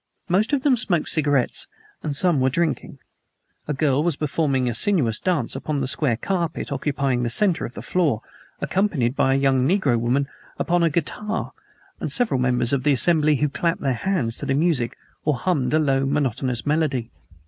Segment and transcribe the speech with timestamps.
[0.27, 1.67] Most of them smoked cigarettes,
[2.01, 2.97] and some were drinking.
[3.67, 7.75] A girl was performing a sinuous dance upon the square carpet occupying the center of
[7.75, 8.23] the floor,
[8.61, 10.27] accompanied by a young negro woman
[10.57, 11.53] upon a guitar
[11.99, 15.35] and by several members of the assembly who clapped their hands to the music or
[15.35, 17.11] hummed a low, monotonous melody.